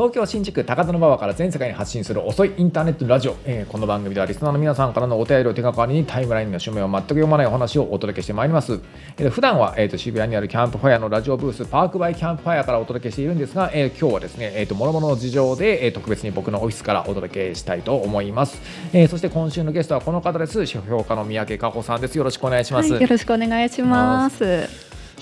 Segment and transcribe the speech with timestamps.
[0.00, 8.80] 東京新宿高田馬場から全世界に発信する遅いインターネットラジオ、えーこの番組ではリスナーの皆さんからのお便りを手がかりにタイムラインの署名を全く読まないお話をお届けしてまいります、
[9.18, 18.58] えー普段は、えー、と渋谷にあるキャンプファイアのラジオブースパークバイキャンプファイアからお届けしているんですが、えー今日はですね、えー、と諸々の事情で、えー特別に僕のオフィスからお届けしたいと思います、
[18.94, 20.64] えーそして今週のゲストはこの方です。
[20.64, 22.16] 書評家の三宅佳穂さんです。
[22.16, 24.66] よろしくお願いします、はい、よろしくお願いします。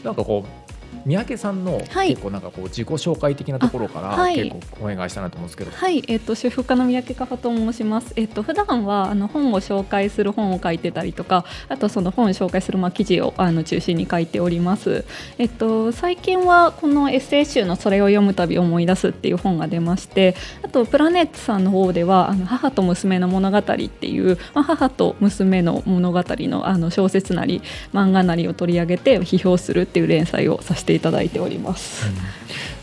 [0.04, 0.77] なんかこう
[1.08, 2.10] 三宅さんのはい。
[2.10, 8.12] 結構なんかこう自己紹介的なところから結構お願いしたいなと思うんですけど、はい、えっ、と主婦家の三宅佳穂と申します。
[8.16, 15.06] えっ、と普段はあの本を紹介する本を書いてたりとか、あとその本を紹介するまあ記事をあの中心に書いております。
[15.38, 27.62] えっ、と最近はこのエッセイ集のそれを読むたび思い出すっていう本が出まして、あとプラネットさんの方ではあの母と娘の物語っていう、まあ、母と娘の物語のあの小説なり
[27.94, 32.04] 漫画なりを取り上げて批評するっていう連載をさせていただいております。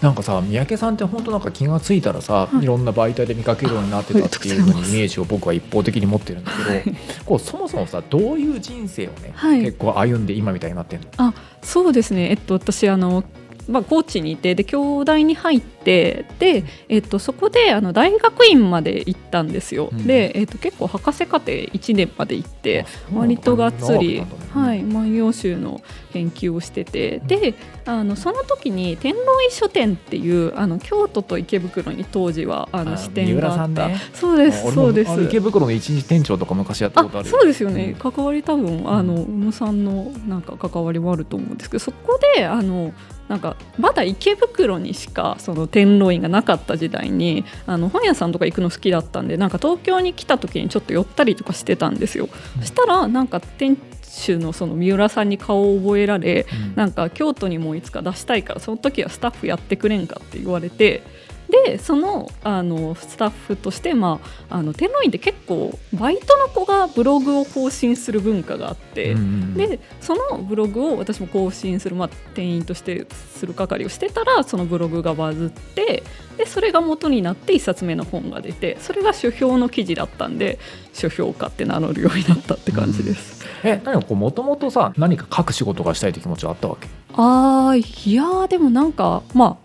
[0.01, 2.63] なんかさ三宅さんって本当なんか気がついたらさ、はい。
[2.63, 6.51] い、ろんな媒体で見かけるようになってたっていうふうにイメージを僕は一方的に持ってるんだ
[6.83, 9.61] けど、こうそもそもさどういう人生をね、はい。
[9.61, 11.07] 結構歩んで今みたいになってんの？
[11.17, 13.23] あそうですね、えっと、私あの、
[13.67, 20.07] まあ、高知にいてで京大に入ってで、えっと、そこであの大学院まで行ったんですよ、うん。
[20.07, 25.81] で、えっと、結構博士課程1年まで行って割とがっつり、はい、万葉集の
[26.13, 27.53] 研究をしてて、で
[27.85, 33.99] あのその時に天狼医書店っていうあの京都と池袋に当時はあのあ支店があった、ね。
[34.13, 35.23] そうですそうです。
[35.23, 38.11] 池袋の一日店長とか昔やったことあるそうですよね、うん。
[38.11, 42.93] 関わり多分あの宇野さんのなんか関わりもあると思うんですけどそこであの
[43.27, 52.25] なんかまだ池袋にしかその天狼院がなかった時代にあの本屋さんとか行くの好きだったんでなんか東京に来た時にちょっと寄ったりとかしてたんですよ。
[52.25, 61.03] うんそしたらなんか店主のその三浦さんに顔を覚えられうんなんか京都にもいつか出したいからその時はスタッフやってくれんかって言われて
[61.49, 76.03] でそのあのスタッフとして、まあ、あの天皇院って結構バイトの子がブログを更新する文化があって、うんうんでそのブログを私も更新する、まあ、店員としてする係をしてたらそのブログがバズって
[76.37, 80.59] でそれが元になって1冊目の本が出てそれが書評の記事だったんで
[80.93, 83.45] 書評家って名乗るようになったって感じです。
[83.63, 86.87] え何かこうもともとさ何か書く仕事がしたいって気持ちはあったわけ？
[87.13, 89.64] あーいやーでもなんかまあ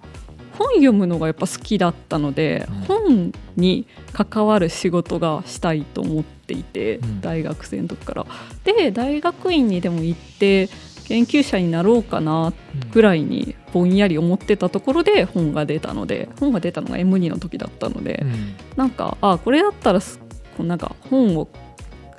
[0.60, 2.74] 本読むのがやっぱ好きだったので、うん。
[2.82, 7.20] 本に関わる仕事がしたいと思っていて、うん。
[7.22, 8.26] 大学生の時から。
[8.64, 10.68] で大学院にでも行って
[11.08, 12.52] 研究者になろうかな
[12.92, 18.54] ぐらいにぼんやり思ってたところで本が出たので本が出たのが M2 の時だったので、うん。
[18.76, 20.18] なんかあこれだったらす
[20.58, 21.48] こうなんか本を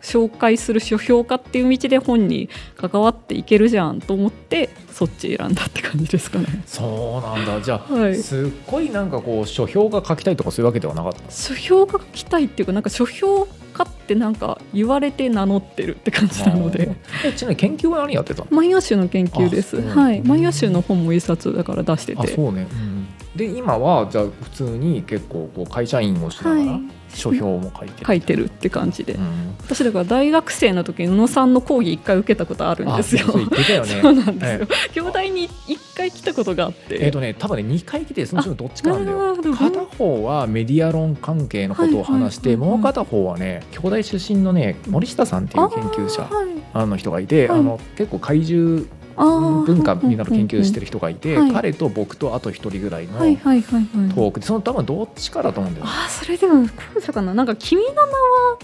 [0.02, 6.64] 紹介する書評家っていう道で本に関わっていけるじゃんと思ってそっち選んだって感じですかね。
[6.66, 7.62] そうなんだ。
[7.62, 8.16] じゃあ、はい。
[8.16, 11.32] すっごいなんかこう書評が書きたいとかそういうわけではなかった？
[11.32, 16.96] 書評が書きたいっていうかなんか書評家ってなんか言われて名乗ってるって感じなので。
[17.36, 18.48] ちなみに研究は何やってたの？
[18.52, 19.82] 万葉集の研究です。
[19.82, 22.22] はい、万葉集の本も一冊だから出してて。
[22.22, 23.01] あそうね、うん
[23.36, 26.82] で今はじゃあ普通に結構こう会社員をしながらはい。
[27.14, 29.56] 書評も書いてる、書いてるって感じで、うん。
[29.60, 33.26] 私だから大学生の時に宇野さんの講義一回受けたことあるんですよ。
[33.28, 33.86] あそう言ね。
[34.02, 34.68] そうなんですよ。
[34.94, 37.00] 京大に一回来たことがあって。
[37.02, 39.36] えっ、とね多分ね2回来てそのうちのどっちかなんだよ。
[39.54, 42.80] 片方はメディア論関係のことを話して、はいはいはいはい。
[42.80, 46.30] もう片方はね京大出身のね森下さんっていう研究者
[46.74, 47.60] あの人がいて、はい。
[47.60, 48.86] あの結構怪獣
[49.26, 53.20] 文化みんなの研究してる人がいて、はい彼と僕とあと一人ぐらいの。
[53.20, 55.92] トークでその多分どっちかだと思うんだよね。
[55.94, 58.08] あーそれでも後者かななんか「君の名は」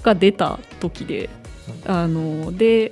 [0.02, 1.30] が出た時で
[1.86, 2.92] あので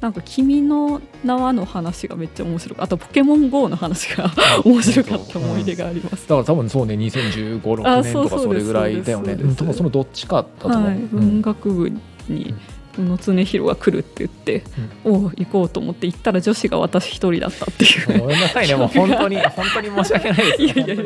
[0.00, 4.30] なんか「君の名は」の話がめっちゃ面白かったあと「ポケモン GO」の話が
[4.64, 6.28] 面白かった思い出があります。
[6.28, 9.36] だから多分そうね2015、6あ年とかそれぐらいだよね。
[9.36, 10.84] ですそのどっちかだと思う。
[10.84, 11.90] はい、うん文学部
[12.28, 12.54] に
[12.85, 14.64] 宇野常弘が来るって言って、
[15.04, 18.20] おう行こうと思って行ったら女子が私一人だったっていう。
[18.20, 20.62] ごめんなさいね、 もう本当に、本当に申し訳ないです。
[20.62, 21.04] いやいやいや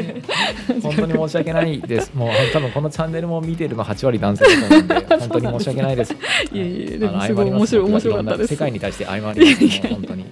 [0.82, 2.12] 本当に申し訳ないです。
[2.14, 6.16] もう多分このチャンネルも見てるの8割男性だと思うんで、 本当に申し訳ないです。
[6.52, 8.48] いやいやでもすごい面白い面白かったです。
[8.48, 9.88] 世界に対して謝ります。
[9.88, 10.24] 本当に、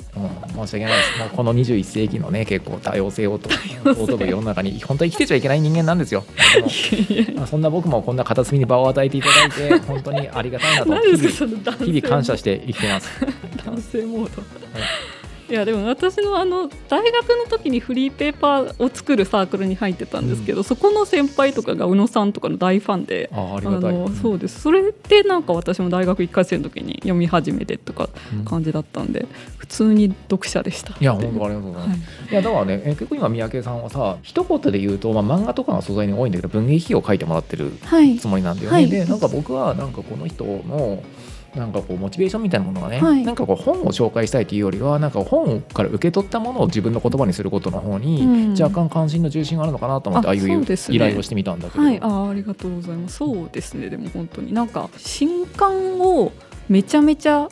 [0.67, 1.19] 申し訳ないです。
[1.19, 3.51] もうこの21世紀のね、結構多様性をと
[3.85, 6.25] 尊ぶ世の中に本当に生きてちゃいけない人間なんですよ。
[6.55, 13.11] でもまあそんな僕もこんな片隅に場を与えていただいて、 本当にありがたいなと日々感謝して生きてます。
[13.65, 14.43] 男性モード。
[15.49, 24.61] いやでも私のあの大学の時にフリーペーパーを作るサークルに入ってたんですけど、うん、そこの先輩とかが宇野さんとかの大ファンでああのそうです。
[24.61, 28.11] それでなんか私も大学1回生の時に読み始めてとか
[28.45, 37.73] 感じだったんで、うん、普通に読者でしたいや本当ありがとうございます、はい、いやだからねえ結構今三宅さんはさ一言で言うと、まあ、漫画とかが素材に多いんだけど文芸費を書いてもらってる
[38.21, 41.03] つもりなんだよね、はい、でなんか僕はなんかこの人の
[41.55, 53.17] なんかこうモチベーションみたいなものがね、はい、なんかこう本を紹介したいというよりはなんか本から受け取ったものを自分の言葉にすることの方に若干関心の重心があるのかなと思って、ああいう依頼をしてみたんだけど、はい、あありがとうございます。
[53.17, 53.89] そうですね。
[53.89, 56.33] でも本当になんか新刊を
[56.69, 57.49] めちゃめちゃ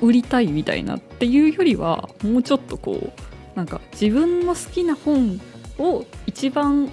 [0.00, 5.40] 売りたいみたいなっていうよりはもうちょっとこうなんか自分の好きな本
[5.78, 6.90] を一番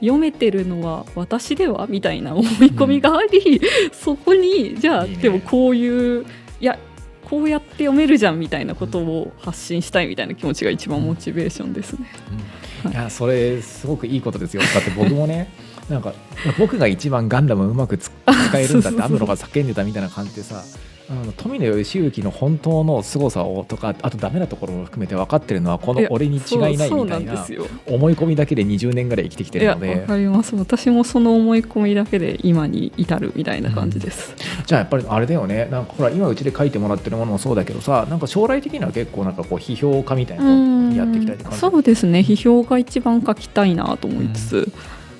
[0.00, 6.26] 読めてるのは私ではみたいな思い込みがあり、うん、そこにじゃあでもこういう
[6.60, 6.78] いや
[7.24, 12.06] こうやって読めるじゃんみたいなことを発信したいみたいな気持ちが一番モチベーションですね。
[12.84, 12.94] うん、い。
[12.94, 14.62] やそれすごくいいことですよ。
[14.74, 15.52] だって僕もね
[15.88, 16.12] なんか
[16.58, 18.12] 僕が一番ガンダムうまく使
[18.54, 20.64] えるんだって アムロが叫んでたみたいな感じでさ
[21.10, 27.46] あの富野義行の本当の凄さをとかあとダメなところも含めて分かってるのはこの俺に違いないみたいな
[27.88, 30.00] 思い込みだけで20年ぐらい生きてきてるので。
[30.02, 35.66] わかります私もその思い込みだけで今に至るみたいな感じです、うん、じゃあやっぱりあれだよね。
[35.68, 42.20] なんかほら今うちで書いてもらってるものもそうだけどさなんか将来的には結構なんかこう批評家みたいなのやっていきたいって感じそうですね。
[42.20, 44.72] 批評が一番書きたいなと思いつつ、うん、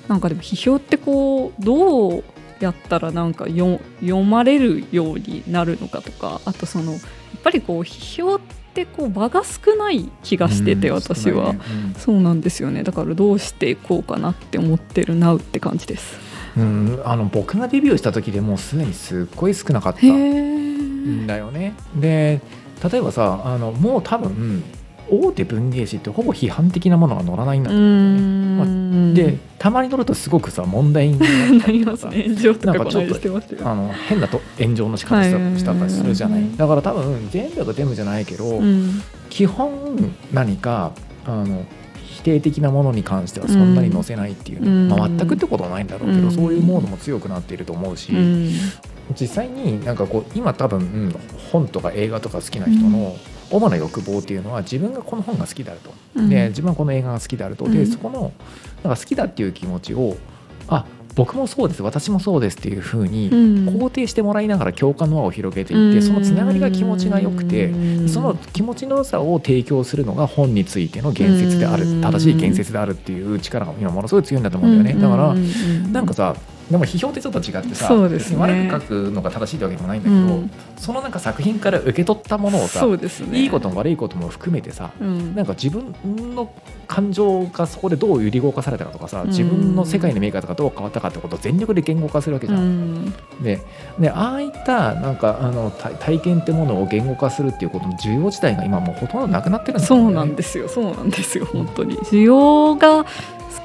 [0.07, 2.23] なんかでも批評ってこうどう
[2.61, 3.79] やったらなんか読
[4.23, 7.01] まれるようになるのかとかあとそのやっ
[7.43, 8.39] ぱりこう批評っ
[8.73, 11.59] てこう場が少ない気がしてて、私は、ね。
[11.93, 12.83] うん、そうなんですよね。
[12.83, 16.17] だからどうしていこうかなって思ってるなって感じです。
[16.57, 20.05] うん、あの僕がデビューした時でもうすでにすっごい少なかった。
[20.05, 21.73] んだよね。
[21.95, 22.41] で
[22.89, 24.63] 例えばさあのもう多分
[25.11, 29.33] 大手文芸誌ってほぼ批判的なものが載らないんだと思うんだよね。
[29.33, 31.19] まあ、でたまに載るとすごくさ問題に
[31.59, 32.23] なりますね。
[32.23, 36.43] 炎上とかちょっとあの変なと炎上の仕方したりするじゃない。
[36.55, 40.93] だから多分全部が全部じゃないけど、うん、基本何か
[41.25, 41.65] あの
[41.95, 48.13] 否定的なものに関してはそんなに載せないっていう、ね、うん、まあ、全くってことはないんだろうけど、うん、そういうモードも強くなっていると思うし、
[49.19, 51.13] 実際になんかこう今多分
[51.51, 53.15] 本とか映画とか好きな人の
[53.51, 58.31] 主な欲望っていうのは自分がこの本が好きであると、うん、で自分はこの映画が好きであると、でそこの
[58.83, 60.17] なんか好きだっていう気持ちを
[60.67, 61.83] あ僕もそうです。
[61.83, 67.69] 私もそうですっていうふうに肯定してもらいながら共感の輪を広げていって、そのつながりが気持ちが良くて、
[68.07, 75.01] その気持ちの良さを提供するのが本についての言説である、正しい言説であるっていう力が今ものすごい強いんだと思うんだよね。
[75.01, 75.35] だから
[75.91, 76.33] なんかさ
[76.71, 82.97] でも批評ってちょっと違ってさそうです、ね、悪く書くのが正しいわけでもないんだけど、うん、そのなんか作品から受け取ったものをさ、ね、
[83.33, 85.93] いいことも悪いことも含めてさ、うん、なんか自分
[86.33, 86.51] の
[86.87, 92.59] 感情がそこでどう揺り動かされたかとかさ自分の世界の見え方がどう変わったかってことを全力で言語化するわけじゃん。
[92.59, 93.13] うん、
[93.43, 93.59] で
[93.99, 100.67] でああいったなんかあの体験ってものを言語化するっていうことの需要自体が今もうほとんどなくなってるんですよ、ね、そうなんですよ。
[100.67, 101.45] そうなんですよ。
[101.45, 101.97] 本当に。
[101.97, 103.05] 需要が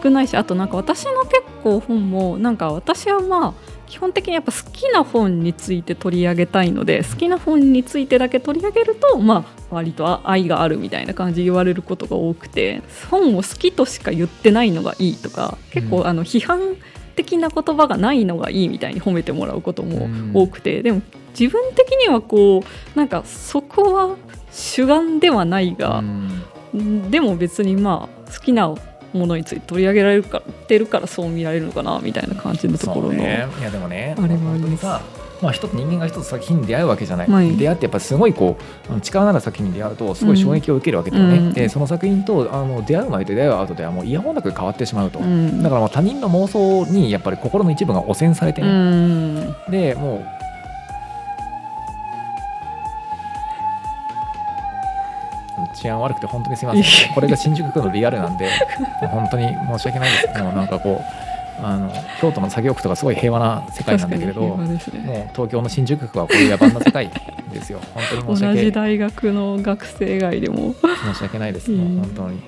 [0.02, 3.54] 少ないしあとなんか私の結構本もなんか私はまあ
[3.86, 16.76] 基本的にやっぱ好きな本について取り上げたいので好きな本についてだけ取り上げるとまあ割と愛があるみたいな感じで言われることが多くて本を好きとしか言ってないのがいいとか結構あの批判
[17.14, 21.00] 的な言葉がないのがいいみたいに褒めてもらうことも多くてでも
[21.38, 22.62] 自分的にはこ
[22.94, 24.16] うなんかそこは
[24.50, 26.02] 主眼ではないが
[27.10, 28.74] でも別にまあ好きな
[29.16, 34.82] ものについて取り上げられるかてるからそう見られるのかなみたいな感じのところの、ね、いやでもねあれもあります。
[34.82, 35.00] さ
[35.42, 38.56] まあ、一つ人間が一つ作品に出会うわけじゃない、はい、出会ってやっぱすごいこ
[38.90, 50.35] う力のある作品に出会うとすごい衝撃を受けるわけだよね、うん、でその作品とあの出会う前と出会う後ではもうイヤホンなく変わってしまうと、うん、だからもう他人の妄想にやっぱり心の一部が汚染されてね、うん、でもう
[55.74, 57.14] 治安悪くて本当にすみません。
[57.14, 58.50] これが新宿区のリアルなんで
[59.10, 60.38] 本当に申し訳ないです。
[60.42, 64.66] もうなんかこうあの京都の作業区とかすごい平和な世界なんだけれど、ね、もう
[65.32, 67.10] 東京の新宿区はこういう野蛮な世界
[67.52, 67.80] ですよ。
[67.94, 70.74] 本当に申し訳同じ大学の学生街でも。
[71.12, 72.40] 申し訳ないです、もう本当に。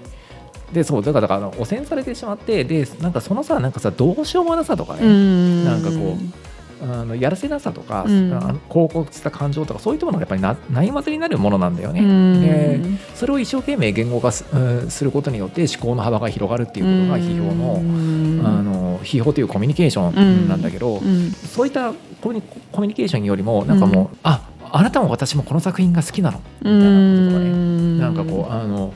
[0.72, 5.64] でそうだからだから汚染されてしまってでなんかそのさなんかさどうしようもなさとかね。
[5.64, 6.47] なんかこう
[6.82, 8.28] あのやらせなさとか、うん、
[8.70, 12.00] 広告した感情とかそういったものがやっぱりなないまぜになるものなんだよね。
[12.40, 12.80] で
[13.14, 14.44] それを一生懸命言語化す,、
[14.90, 21.00] することによって思考の幅が広がるっていうことが批評のあの批評というコミュニケーションなんだけど、
[21.54, 27.78] そういったコミュニケーションよりもなんかもう、ああなたも私もこの作品が好きなのみたいなこととかね。
[27.99, 28.92] なんかこうあの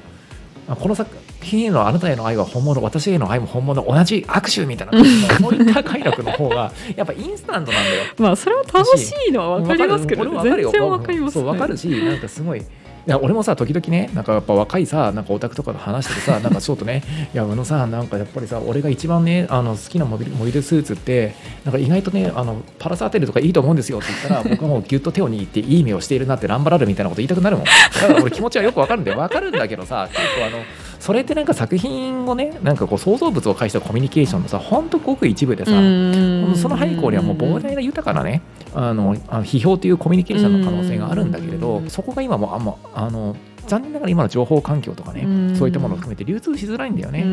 [0.68, 1.10] あこの作
[1.44, 4.92] 品へのあなたへの愛は本物私への愛も本物同じ握手みたいな。
[5.38, 8.04] そういった快楽の方がやっぱインスタントなんだよ。
[8.18, 10.70] まあそれは楽しいのは分かりますけど、ね、わかるよ。
[10.70, 12.62] 全然分かります、そう分かるしなんかすごい。
[13.04, 17.02] いや俺もさ時々ねなんかやっぱ若いさなんかオタクとかと話しててさなんかちょっとね
[17.34, 21.34] いや宇野さんなんかやっぱりさ俺が一番ねあの好きなモビルモビルスーツって
[21.64, 27.64] なんか意外とねあのパラサーテルとかいいと思うんですよって言ったら 僕はもうギュッと手を握っていい目をしているなってランバラルみたいなこと言いたくなるもん。
[27.64, 27.72] だ
[28.06, 29.18] から俺気持ちはよくわかるんだよ。
[29.18, 30.58] わかるんだけどさ結構あの
[31.02, 38.40] それってなんか作品をねなんかこう創造物を介したコミュニケーションのさほんとごく一部でさその背後にはもう膨大な豊かなね
[38.72, 43.34] あのあの批評というコミュニケーションの可能性があるんだけれどそこが今もあんまあの
[43.66, 47.24] 残念ながら今の情報環境とかねそういったものを含めて流通しづらいんだよね。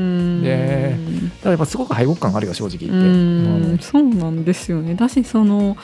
[0.42, 2.98] でだからやっぱすごく敗北感があるよ正直言って。
[2.98, 3.78] うん。
[3.80, 4.96] そうなんですよね。
[4.96, 5.78] だしその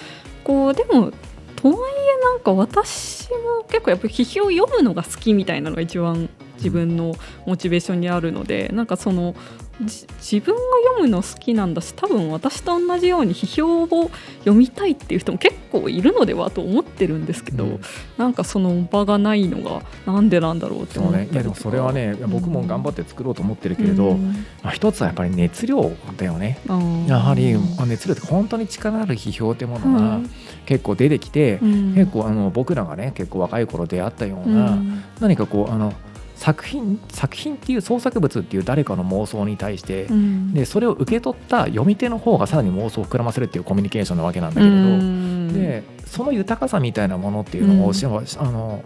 [0.43, 1.11] こうでも
[1.55, 1.77] とはい
[2.19, 6.29] えなんか私も結構やっぱり批評を読むのが好きみたいなのが一番
[6.65, 7.13] 自分の
[7.45, 9.35] モチベーションにあるので、なんかその
[9.79, 10.07] 自
[10.39, 17.81] 分が読むの好きなんだし多分私と同じように批評を読みたいっていう人も結構いるのではと思ってるんですけど、うん、
[18.17, 24.31] なんかその場がないのがなんでなんだろうって思ってね、いやでもそれはね僕も頑張って作ろうと思ってるけれど、うん、
[24.63, 27.53] まあ、一つはやっぱり熱量だよね、うん、やはり
[27.85, 30.19] 熱量って本当に力ある批評ってものが
[30.65, 34.77] 結構出てきて、結構あの僕らがね結構若い頃出会ったような、
[35.19, 35.93] 何かこうあの
[36.35, 48.83] 作品作品っていう創作物っていう誰かの妄想に対して、うん、でそれを受け取った読み手の方がさらに妄想を膨らませるっていうコミュニケーションなわけなんだけれど、うん、でその豊かさみたいなものっていうのを、うん、あの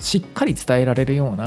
[0.00, 1.46] しっかり伝えられるような、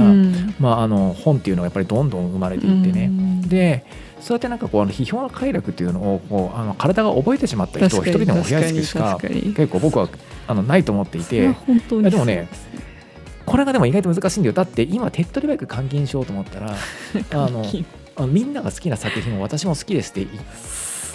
[0.60, 3.10] まあ、あの本っていうのがやっぱりどんどん生まれていってね。
[3.48, 3.86] で
[4.22, 10.08] そうやってなんかこうあの批評の快楽っていうのをこうあの体が覚えてしまった人を一人でも増やすしか結構僕は
[10.48, 11.50] あのないと思っていて。
[11.90, 12.48] でもね
[13.54, 14.54] これがでも意外と難しいんだよ。
[14.54, 17.64] だって今手っ取り早く換金しようと思ったら あの
[18.16, 20.26] あみんなが好きな作品を私も好きですって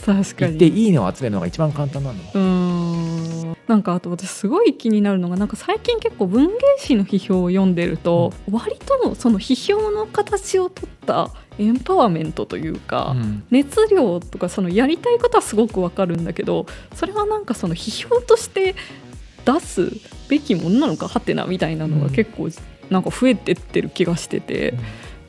[0.06, 3.56] 言っていいねを集めるのが一番簡単なの。
[3.66, 18.76] なんかあと私すごい気になるのがなんか最近結構文芸誌の批評を読んでると、うん、割とその批評の形をとったエンパワーメントというか、うん、熱量とかそのやりたいことはすごくわかるんだけどそれはなんかその批評として
[19.44, 19.90] 出す
[20.28, 22.48] べきものなのかはてなみたいなのが結構
[22.90, 24.78] なんか増えてってる気がしてて、うん、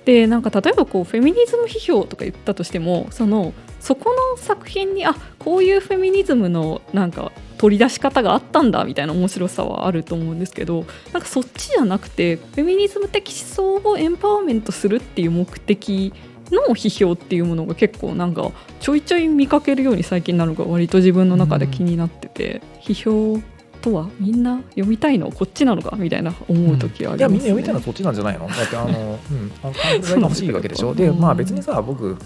[0.05, 16.13] でなんか例えばこうフェミニズム批評とか言ったとしてもそのそこの作品にあこういうフェミニズムのなんか取り出し方があったんだみたいな面白さはあると思うんですけどなんかそっちじゃなくてフェミニズム的思想をエンパワーメントするっていう目的
[16.51, 23.41] の批評っていうものが結構なんかちょいちょい見かけるように最近なのが割と自分の中で気になってて、批評
[23.81, 27.17] とはみんな読みたいのこっちなのかみたいな思う時あります、ね。
[27.17, 28.47] うん、いやみんな読みたいのはそっちなんじゃないの？
[28.47, 29.73] だってあの、うん、あの
[30.21, 30.93] が欲しいわけでしょ？
[30.93, 32.17] でまあ別にさ僕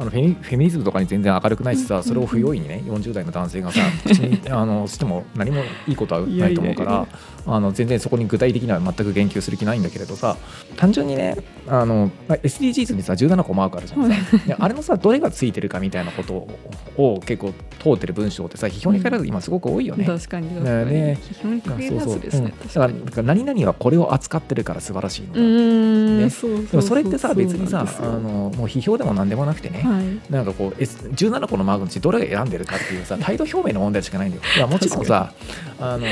[0.00, 7.06] あのフェミフェミニズムとかに全然明るくないしさそれを不用意にね40代の男性がさ口にあのしても何もいいことはないと思うから
[7.46, 10.38] あの全然そこに具体的には全く言及する気ないんだけれどさ
[10.76, 11.36] 単純にね
[11.68, 14.10] あの SDGs にさ17個マークあるじゃん。
[14.10, 16.48] さあれのさどれがついてるかみたいなこと
[16.96, 20.04] を結構通ってる文章ってさ批評に変える今すごく多いよね。
[20.06, 22.54] 確かに確かに、ね、批評に変えるやつですね。
[22.74, 34.42] だから何々はこれを扱ってるから素晴らしいのだ、ね、でもそれってさ別にさあのもう批評でも何でもなくてね、はい、なんかこう、S、17個のマークのうちどれが選んでるかっていうさ 態度表明の問題しかないんだよ。
[34.56, 35.32] いやもちろんさ
[35.80, 36.06] あの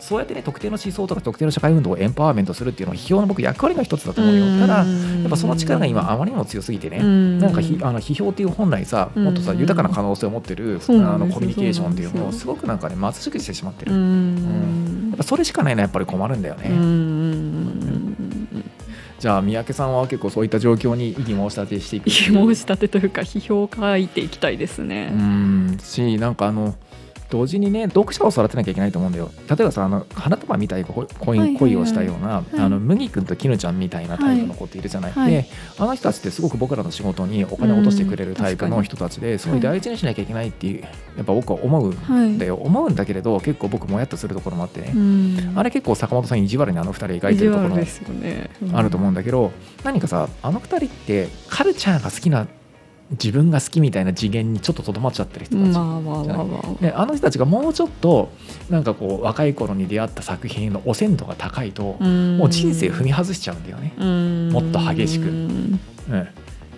[0.00, 4.58] そうやってね特定の思想とか特定の社会運動をエンパワーメントするっていうのは批評の僕役割の一つだと思うよ。
[4.58, 4.84] ただや
[5.26, 6.98] っぱその力が今あまりにも強すぎてね
[7.38, 13.92] なんかひあの批評っていう本来さもっとさ豊かな可能性を持ってるあのコミュニケーションっていうのをすごくなんかね貧しくしてしまってる。
[13.92, 14.92] うん。
[15.12, 16.70] やっぱそれしかないのはやっぱり困るんだよね
[19.22, 22.08] じゃあ三宅さんは結構そういった状況に異議申し立てしていく。
[22.08, 26.74] 異議申し立てというか批評を書いていきたいですねうんしなんかあの
[27.32, 29.30] 同時にね読者を育てなきゃいけないと思うんだよ。
[29.48, 35.46] 例えばさあの花束みたい恋恋をしたような、あの麦君と絹ちゃんみたいなタイプの子っているじゃない、はい、で
[35.78, 39.60] あの人たちってすごく僕らの仕事にお金を落としてくれるタイプの人たちですごい。
[39.60, 44.92] 大事にしなきゃいけないっていうやっぱ僕は思うんだよ、はい、思うんだけれど結構僕もやっとするところもあってね。
[45.54, 49.52] あれ結構坂本さん意地悪にあの2人描いてるところあると思うんだけど、
[49.84, 52.46] 何かさあの2人ってカルチャーが好きな
[53.12, 58.32] 自分が好きみたいな次元にちょっととどまっちゃってる人たち、であの人たちがもうちょっと
[58.70, 63.92] なんかこう若い頃に出会った作品の汚染度が高いともう人生踏み外しちゃうんだよね。
[64.50, 65.26] もっと激しく。
[65.26, 65.78] うん、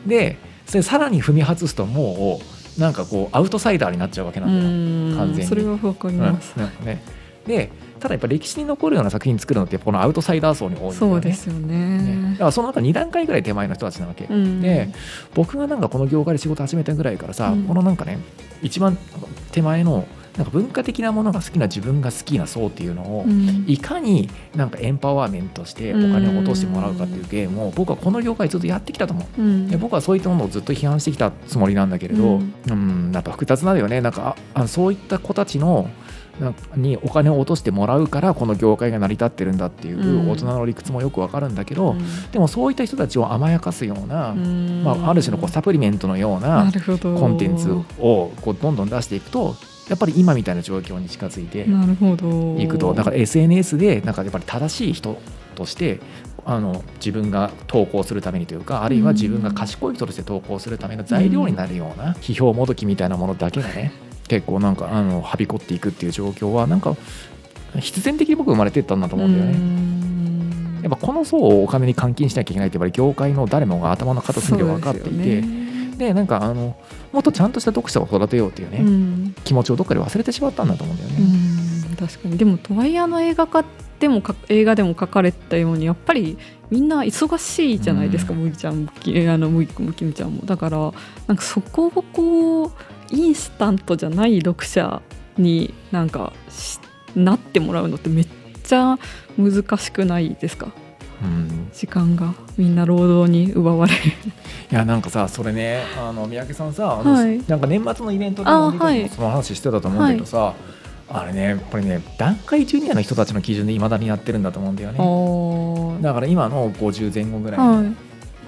[0.06, 2.40] でそれさらに踏み外すとも
[2.78, 5.18] うなんかこうアウトサイダーになっちゃうわけなんだよ。
[5.18, 5.48] 完全に。
[5.48, 7.02] それは分かります、うん、ね
[7.46, 7.70] で
[8.00, 10.96] ただやっぱ歴史に残るような作品作るのってこのアウトサイダー層に多いんだよね。
[10.98, 11.98] そうですよね。
[11.98, 12.32] ね。
[12.32, 14.60] だからその中2段階ぐらい手前の人たちなわけ、うん。
[14.60, 14.88] で
[15.34, 17.64] 僕がなんかこの業界で仕事始めたぐらいからさ、うん。
[17.64, 18.18] このなんかね
[18.62, 18.98] 一番
[19.52, 23.64] 手前のなんか文化的なものが好きな自分が好きな層っていうのを、うん。
[23.68, 29.40] いかになんかエンパワーメントしてお金を落としてもらうかっていうゲームを僕はこの業界ずっとやってきたと思う。
[29.40, 29.68] うん。
[29.68, 34.00] で僕はそういったものをずっと批判してきたつもりなんだけれど、ううんん、やっぱ複雑なんだよね。
[34.00, 35.88] なんかああそういった子たちのなんか
[36.76, 40.30] にお金を落としてもらうからこの業界が成り立ってるんだっていううん。
[40.30, 42.30] 大人の理屈もよくわかるんだけど、うん。
[42.30, 44.82] でもそういった人たちを甘やかすような、うん。
[44.84, 47.84] まあ、ある種のこうサプリメントのようなコンテンツを
[48.40, 49.54] こうどんどん出していくと
[49.88, 51.66] やっぱり今みたいな状況に近づいて
[52.62, 55.18] いくとだから SNS でなんかやっぱり正しい人
[55.54, 56.00] として
[56.46, 63.92] あの自分が投稿するためにというかあるいは自分が賢い人として投稿するための材料になるような批評もどきみたいなものだけがね
[64.28, 66.96] 結構なんかあのはびこっていくっていう状況はなんか
[67.80, 69.58] 必然的に僕生まれてったんだと思うんだよね。
[69.58, 69.94] ね
[70.82, 75.42] やっぱこの層をお金に換金しなきゃいけないってやっぱり業界の誰もが頭の片隅で分かっていて
[75.96, 76.76] で,、なんかあの
[77.12, 79.34] もっとちゃんとした読者を育てようっていうね、うん。
[79.44, 81.94] 気持ちをどっかで忘れてしまったんだと思うんだようね。
[81.94, 82.36] ん確かに。
[82.36, 83.64] でもとはいえあの映画化
[83.98, 86.36] でもか映画でも書かれたようにやっぱり
[86.70, 88.40] みんな忙しいじゃないですか、うん。
[88.40, 90.42] 麦ちゃんきあの麦麦ちゃんも。
[90.44, 90.92] だから
[91.28, 92.70] なんかそこをこう
[93.11, 95.02] インスタントじゃない読者
[95.38, 96.78] になんかし
[97.14, 98.26] なってもらうのってめっ
[98.62, 98.99] ちゃ
[99.38, 100.73] 難しくないですか？
[101.23, 101.68] うん。
[101.73, 102.34] 時間が。
[102.56, 103.96] みんな労働に奪われい
[104.70, 107.42] やなんかさそれねあの三宅さんさあの、はい。
[107.49, 110.54] なんか年末のイベントであもその話してたと思うけどさ、
[111.08, 114.99] あれねやっぱりね段階ジュニアの人たちの基準でいまだにやってるんだと思うんだよね。
[114.99, 117.94] はだから今の50前後ぐらいの、い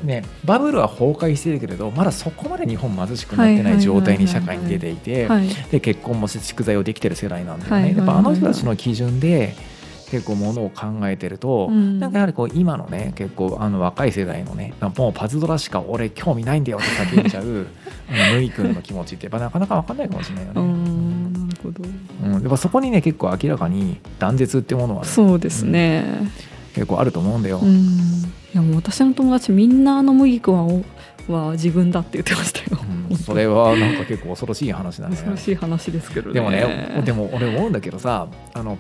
[0.03, 9.55] ね、バブルは崩壊してるけれどまだそこまで日本貧しくなってない状態に社会に出ていてはいで結婚も蓄財をできてる世代なんだよね、やっぱあの人たちの基準で
[10.11, 11.99] 結構ものを考えてると、うん。
[11.99, 16.87] なんかやはりこう今のね結構あの若い世代のねもうパズドラしか俺興味ないんだよって
[17.17, 17.67] 叫んじゃう
[18.09, 20.63] あのムイ君の気持ちってやっぱなかなか分かんないかもしれないようね。
[20.63, 21.85] んなるほど。
[22.25, 26.05] うん、やっぱそこにね結構明らかに断絶っていうものは、ね、そうですね、
[26.77, 27.59] 結構あると思うんだよ。
[27.63, 27.81] うん、い
[28.53, 30.83] やもう私の友達みんなあの麦君は
[31.29, 32.79] おは自分だって言ってましたよ、
[33.11, 33.17] うん。
[33.17, 35.17] それはなんか結構恐ろしい話だね。
[35.17, 36.35] 恐ろしい話ですけどね。
[36.35, 38.77] でもねでも俺思うんだけどさあの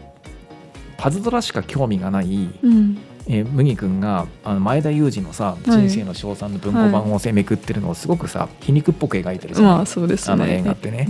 [0.98, 10.32] パズドラしか興味がない、うんえー麦君があの前田裕二のさ「人生の称賛」の文庫版をせめくってるのをすごくさ皮肉っぽく描いてるじゃん、まあそうですね。
[10.34, 11.08] あの映画ってね。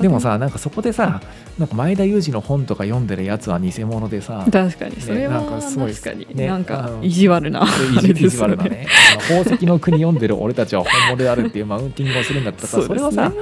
[0.00, 1.20] でもさなんかそこでさ
[1.58, 5.00] なんか前田裕二の本とか読んでるやつは偽物でさ確かに。
[5.00, 8.86] それはなんかすごい確かに、ねなんか意地悪な意地意地悪なね。
[9.28, 13.32] 宝石の国読んでる俺たちは本物であるっていうマウンティングをするんだったらさそれはさ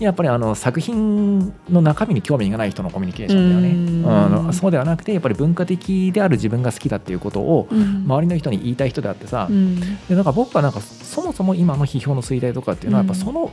[0.00, 3.70] やっぱりあの作品の中身に興味がない人のコミュニケーションだよね。
[3.70, 9.80] うのそうではなくてやっぱり文化的である自分が好きだっていうことをうん周りの人に言いたい人であってさ、うん。
[9.80, 13.24] でなんか僕はなんかそもそも今の批評の衰退とかっていうのはやっぱうん。
[13.24, 13.50] その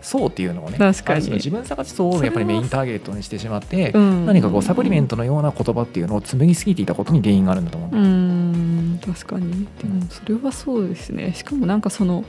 [0.00, 1.30] 層っていうのをね、確かに。
[1.30, 4.26] 自分探し層をやっぱりメインターゲットにしてしまって、うん。
[4.26, 7.96] 何かこうサプリメントのような言葉っていうのを紡ぎすぎていたことに原因があるんだと思う。
[7.98, 9.00] ん。
[9.04, 9.66] 確かに。
[9.82, 11.32] でもそれはそうですね。
[11.34, 12.24] しかもなんかその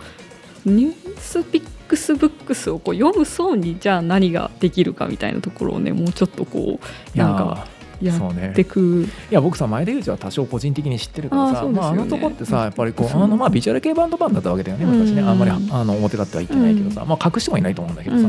[0.65, 6.79] ニュースピックスブックスをこう読む層にじゃあ何ができるかみたいなところをねもうちょっとこ
[7.13, 7.74] うなんかい
[8.05, 9.07] やーやそうねってく。
[9.31, 18.27] いや僕さ前田裕二は多少個人的に知ってるからさあまあ、あのとこってさやっぱりこうあのまあビジュアル系バンドマンだったわけだよね昔ねうんあんまりあの表立っては言ってないけどさ、まあ隠してもいないと思うんだけどさ、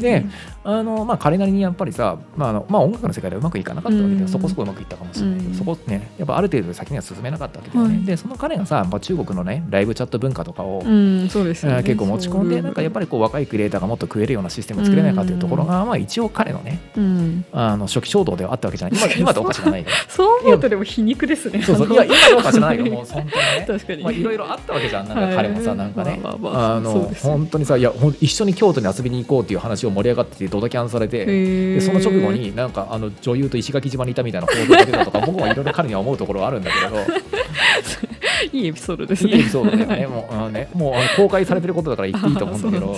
[0.00, 0.26] で
[0.64, 4.28] あのまあ彼なりにやっぱりさ、まああのまあ、音楽の世界ではうまくいかなかったわけで、うん。
[4.28, 5.54] そこそこうまくいったかもしれないけど、うん。
[5.54, 8.04] そこねやっぱある程度先には進めなかったわけだよね、はい。
[8.04, 11.78] でその彼がさ、まあ、中国のねライブチャット文化とかを、うんそうですよね。
[11.78, 16.80] えー結構持ち込んでなんかやっぱりこう若いクリエイターがもっと食えるようなシステムを作れないかというところが、まあ、一応彼のね
[17.52, 21.62] あの初期衝動ではあったわけじゃない今今とおかしくない そう思うとでも皮肉ですね。
[21.62, 21.92] そうそう。
[21.92, 23.32] いや今どうか知らないよもう本当にね。
[23.66, 25.36] 確かに、まあ、いろいろあったわけじゃん、なんかはい。
[25.36, 26.38] 彼もさ、なんかね、ま
[26.76, 36.96] あの本当にさ、いや、一緒に京都に遊びに行こうっていう話を盛り上がってて、ドタキャンされて、でその直後に、なんかあの女優と石垣島にいたみたいな報道が出たとか、僕もいろいろ彼には思うところはあるんだけれど、
[38.52, 39.32] いいエピソードですね。
[39.32, 42.96] いいエピソードだよね、もうあのねもう公開されてることだから言っていいと思うんだけど。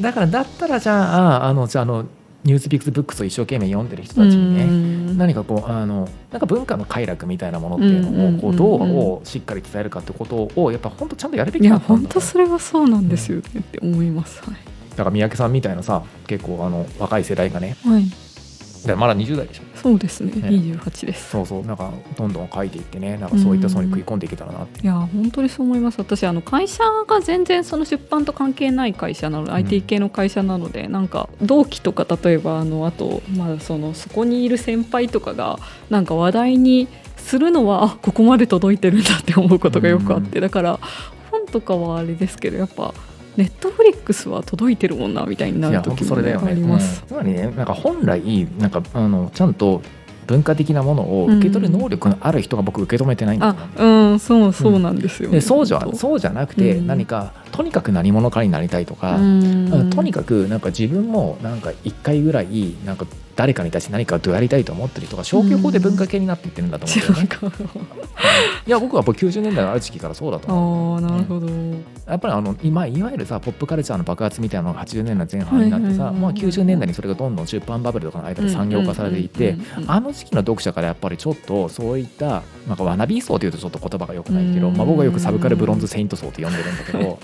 [0.00, 2.06] だから、だったらじゃあ、あのじゃああの、
[2.44, 9.22] ニュースピックスブックスを一生懸命読んでる人たちにね、ね何かこうあのなんか文化の快楽みたいなものっていうのをこうどうんうんうんうん。
[9.22, 17.76] うしっかり伝えるかってことをやっぱ本当ちゃんとやるべいやきだったんだ本当それはそうなんですよねって思います、だから三宅さんみたいなさ結構あの若い世代がね。
[17.84, 20.32] はい、はい、だからまだ20代でしょそうですね。
[20.32, 20.48] ね。
[20.48, 21.30] 28です。
[21.30, 21.64] そうそう。
[21.64, 23.16] なんかどんどん書いていってね。
[23.16, 24.82] なんかそういった層に食い込んでいけたらなって。
[24.82, 25.98] いや本当にそう思います。
[25.98, 29.54] 私あの会社が全然その出版と関係ない会社なので、ん。
[29.54, 40.42] IT 系の会社なのでなんか同期とか例えばあのあと、まあ、そのそこにいる先輩とかがなんか話題にするのはあここまで届いてるんだって思うことがよくあって、うん。
[40.42, 40.78] だから
[41.30, 42.92] 本とかはあれですけどやっぱ
[43.36, 47.02] ネットフリックスは届いてるもんなみたいにないる時も、ね、あります。
[47.02, 47.08] うん。
[47.08, 47.50] つまりね。
[47.56, 47.66] なん。
[47.66, 49.82] か本来なんかあのちゃんと
[50.26, 56.86] 文化的なものを受け取る能力のある人が僕受け止めてないんだうあうんそうそうなんですよ、ねでそうじゃそうじゃなくてうん。
[56.86, 59.90] 何か、とにかく何者かになりたいとか、うん。
[59.90, 67.52] とにかくなんか自分もなんか一回ぐらいなんか誰かに対して何かをやりたいと思ってる人が消去法で文化系になっていってるんだと思うんだよね。
[68.66, 70.94] いや僕はやっぱ90年代のある時期からそうだと思う。
[70.96, 79.82] ああなるほど、やっぱりあの今いわゆるさポップカルチャーの爆発みたいなのが80年代前半になってさ、まあ、90年代にそれがどんどん出版バブルとかの間で産業化されていて、うんうんうん。
[79.84, 87.18] うんあの時期の読者からやっぱりちょっとそういったなんかワナビー層というとちょっと言葉が良くないけど、うんまあ、僕はよくサブカルブロンズ・セイント層って呼んでるんだけど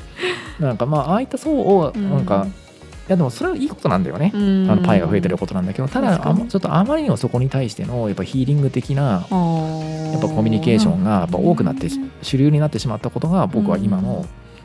[0.60, 2.65] なんかまあああいった層をなんか、い
[3.08, 4.32] やでもそれはいいことなんだよね。
[4.34, 14.24] あのパイが増えてることなんだけどただちょっとあまりにもそこに対してのやっぱヒーリング的なややっぱコミュニケーションがやっぱ多くなってし主流になってしまったことが僕は今の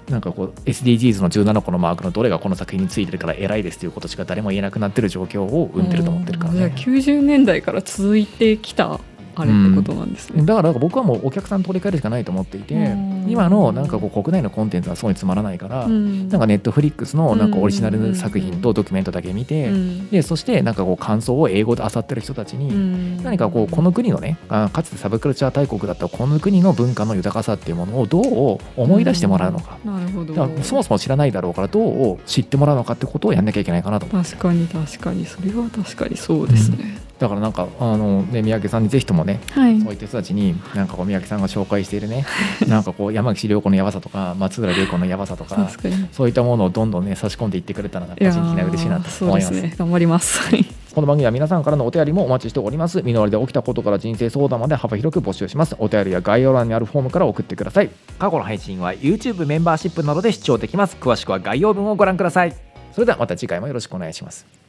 [0.09, 6.73] なんかこう SDGs の17個のマークのどれがこの作品についてるから偉いですということしか誰も言えなくなってる状況を生んでると思ってるからね。
[6.75, 8.99] 90年代から続いてきた
[9.35, 10.43] あれってことなんですね。
[10.43, 13.25] だから僕はもうお客さん取り替えるしかないと思っていてうん。
[13.29, 16.29] 今のなんかこう国内のコンテンツはそうにつまらないからうん。
[16.29, 20.09] なんかネットフリックスのなんかオリジナル作品とドキュメントだけ見てうん。
[20.09, 23.23] でそしてなんかこう感想を英語で漁ってる人たちにうん。
[23.23, 30.33] 何かこうこの国のねあかつてサブカルチャー大国だったこの国の文化の豊かさっていうものをどう思い出してもらうのか、なるほど。
[30.61, 34.05] そもそも知らないだろうからどう知ってもらうのかってことをやんなきゃいけないかなと。
[34.07, 35.25] 確かに確かに。
[35.25, 36.97] それは確かにそうですね。
[37.21, 42.25] だからなんかあの、ね、三宅さんにぜひともねはいそういった人たちになんかこう三宅さんが紹介しているね
[42.67, 45.69] なんかこう山岸涼子のやばさとか松浦涼子のやばさとか。
[46.11, 49.53] そういったものをどんどんね差し込んでいってくれたらなんか個人的には嬉しいなと思います。
[49.53, 49.73] ね。
[49.77, 50.39] 頑張ります。
[50.39, 53.01] はいこの番組は皆さんからのお便りもお待ちしております。
[53.01, 55.73] 身の回りで起きたことから人生相談まで幅広く募集します。
[55.79, 57.89] お便りは概要欄にあるフォームから送ってください。
[58.19, 60.97] 過去の配信は YouTube メンバーシップなどで視聴できます。
[60.99, 62.53] 詳しくは概要文をご覧ください。
[62.91, 64.60] それではまた次回もよろしくお願いします。